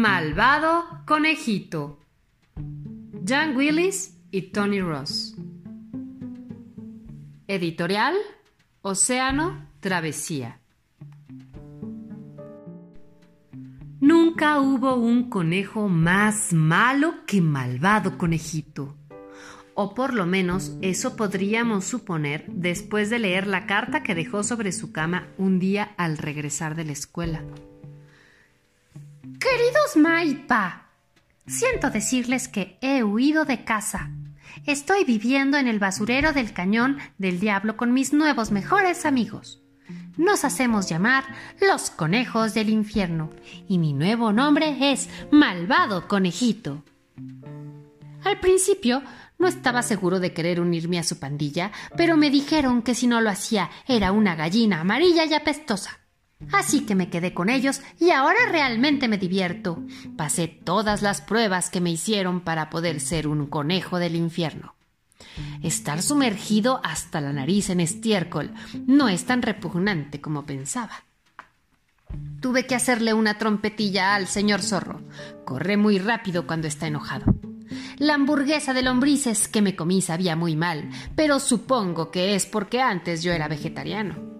[0.00, 1.98] Malvado Conejito.
[3.22, 5.36] Jan Willis y Tony Ross.
[7.46, 8.14] Editorial
[8.80, 10.58] Océano Travesía.
[14.00, 18.96] Nunca hubo un conejo más malo que malvado conejito.
[19.74, 24.72] O por lo menos eso podríamos suponer después de leer la carta que dejó sobre
[24.72, 27.44] su cama un día al regresar de la escuela.
[29.50, 30.86] Queridos Maipa,
[31.44, 34.10] siento decirles que he huido de casa.
[34.64, 39.60] Estoy viviendo en el basurero del cañón del diablo con mis nuevos mejores amigos.
[40.16, 41.24] Nos hacemos llamar
[41.60, 43.30] los conejos del infierno
[43.66, 46.84] y mi nuevo nombre es Malvado Conejito.
[48.22, 49.02] Al principio
[49.38, 53.20] no estaba seguro de querer unirme a su pandilla, pero me dijeron que si no
[53.20, 55.99] lo hacía era una gallina amarilla y apestosa.
[56.52, 59.82] Así que me quedé con ellos y ahora realmente me divierto.
[60.16, 64.74] Pasé todas las pruebas que me hicieron para poder ser un conejo del infierno.
[65.62, 68.52] Estar sumergido hasta la nariz en estiércol
[68.86, 71.04] no es tan repugnante como pensaba.
[72.40, 75.02] Tuve que hacerle una trompetilla al señor zorro.
[75.44, 77.34] Corre muy rápido cuando está enojado.
[77.98, 82.80] La hamburguesa de lombrices que me comí sabía muy mal, pero supongo que es porque
[82.80, 84.39] antes yo era vegetariano.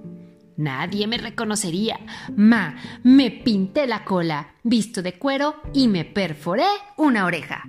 [0.61, 1.99] Nadie me reconocería.
[2.37, 6.67] Ma, me pinté la cola, visto de cuero y me perforé
[6.99, 7.65] una oreja.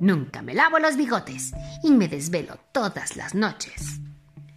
[0.00, 4.00] Nunca me lavo los bigotes y me desvelo todas las noches.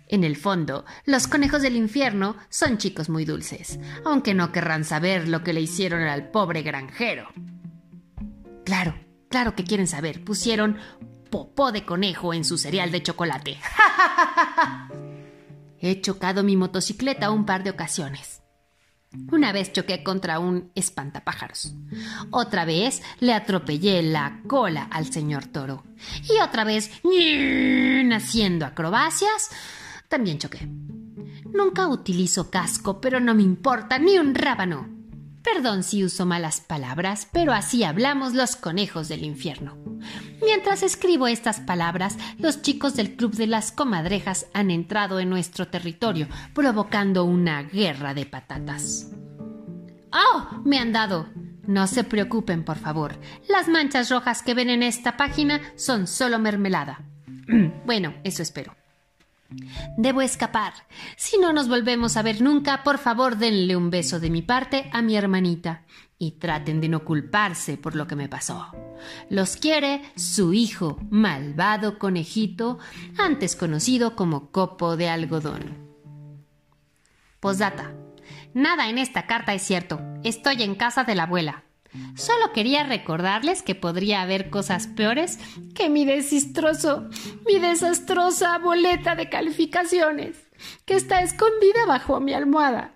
[0.07, 5.27] En el fondo, los conejos del infierno son chicos muy dulces, aunque no querrán saber
[5.27, 7.27] lo que le hicieron al pobre granjero.
[8.63, 8.95] Claro,
[9.29, 10.23] claro que quieren saber.
[10.23, 10.77] Pusieron
[11.29, 13.57] popó de conejo en su cereal de chocolate.
[15.85, 18.41] He chocado mi motocicleta un par de ocasiones.
[19.33, 21.73] Una vez choqué contra un espantapájaros.
[22.31, 25.83] Otra vez le atropellé la cola al señor toro.
[26.23, 26.89] Y otra vez,
[28.13, 29.49] haciendo acrobacias,
[30.07, 30.69] también choqué.
[31.51, 34.87] Nunca utilizo casco, pero no me importa ni un rábano.
[35.43, 39.77] Perdón si uso malas palabras, pero así hablamos los conejos del infierno.
[40.45, 45.67] Mientras escribo estas palabras, los chicos del Club de las Comadrejas han entrado en nuestro
[45.67, 49.11] territorio, provocando una guerra de patatas.
[50.11, 50.61] ¡Oh!
[50.65, 51.29] Me han dado.
[51.65, 53.15] No se preocupen, por favor.
[53.47, 57.01] Las manchas rojas que ven en esta página son solo mermelada.
[57.85, 58.75] bueno, eso espero.
[59.97, 60.73] Debo escapar.
[61.15, 64.89] Si no nos volvemos a ver nunca, por favor denle un beso de mi parte
[64.91, 65.83] a mi hermanita
[66.17, 68.71] y traten de no culparse por lo que me pasó.
[69.29, 72.79] Los quiere su hijo, malvado conejito,
[73.17, 75.77] antes conocido como copo de algodón.
[77.39, 77.93] Posdata.
[78.53, 79.99] Nada en esta carta es cierto.
[80.23, 81.63] Estoy en casa de la abuela.
[82.15, 85.39] Solo quería recordarles que podría haber cosas peores
[85.75, 87.09] que mi desastroso,
[87.45, 90.37] mi desastrosa boleta de calificaciones,
[90.85, 92.95] que está escondida bajo mi almohada.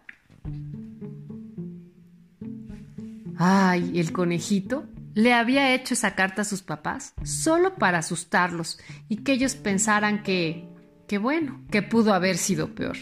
[3.37, 9.17] Ay, el conejito le había hecho esa carta a sus papás solo para asustarlos y
[9.17, 10.67] que ellos pensaran que,
[11.07, 12.97] que bueno, que pudo haber sido peor.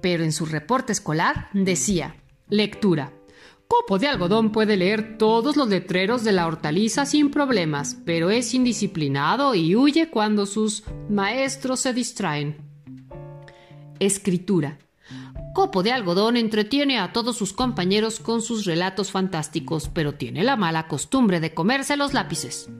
[0.00, 2.16] Pero en su reporte escolar decía,
[2.48, 3.12] lectura,
[3.72, 8.52] Copo de algodón puede leer todos los letreros de la hortaliza sin problemas, pero es
[8.52, 12.58] indisciplinado y huye cuando sus maestros se distraen.
[13.98, 14.78] Escritura.
[15.54, 20.56] Copo de algodón entretiene a todos sus compañeros con sus relatos fantásticos, pero tiene la
[20.56, 22.70] mala costumbre de comerse los lápices.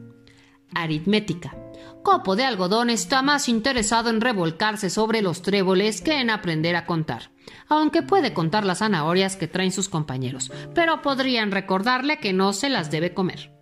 [0.75, 1.55] Aritmética.
[2.03, 6.87] Copo de algodón está más interesado en revolcarse sobre los tréboles que en aprender a
[6.87, 7.31] contar,
[7.69, 12.71] aunque puede contar las zanahorias que traen sus compañeros, pero podrían recordarle que no se
[12.71, 13.53] las debe comer.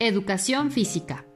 [0.00, 1.26] Educación física.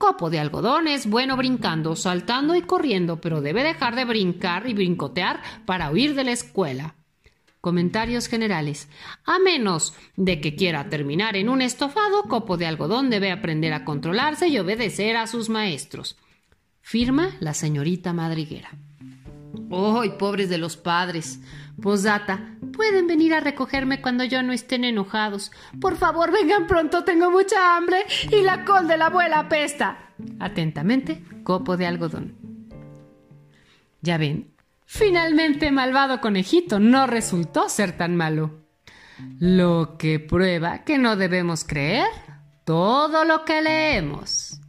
[0.00, 4.72] Copo de algodón es bueno brincando, saltando y corriendo, pero debe dejar de brincar y
[4.72, 6.94] brincotear para huir de la escuela.
[7.60, 8.88] Comentarios generales.
[9.26, 13.84] A menos de que quiera terminar en un estofado, Copo de Algodón debe aprender a
[13.84, 16.16] controlarse y obedecer a sus maestros.
[16.80, 18.70] Firma la señorita madriguera.
[19.70, 21.40] ¡Ay, pobres de los padres!
[21.80, 25.50] Posdata, pueden venir a recogerme cuando yo no estén enojados.
[25.80, 30.12] Por favor, vengan pronto, tengo mucha hambre y la col de la abuela apesta.
[30.38, 32.36] Atentamente, copo de algodón.
[34.02, 34.50] Ya ven,
[34.92, 38.64] Finalmente, malvado conejito no resultó ser tan malo.
[39.38, 42.08] Lo que prueba que no debemos creer
[42.64, 44.60] todo lo que leemos.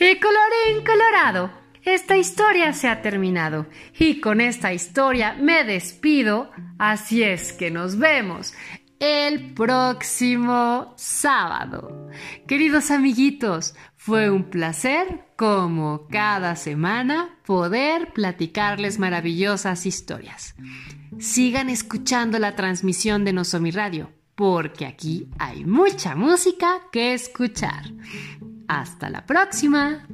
[0.00, 1.52] Y colorín colorado,
[1.84, 3.66] esta historia se ha terminado.
[3.98, 6.50] Y con esta historia me despido.
[6.78, 8.54] Así es que nos vemos
[9.00, 12.08] el próximo sábado.
[12.46, 20.54] Queridos amiguitos, fue un placer, como cada semana, poder platicarles maravillosas historias.
[21.18, 27.84] Sigan escuchando la transmisión de Nosomi Radio, porque aquí hay mucha música que escuchar.
[28.66, 30.06] Hasta la próxima.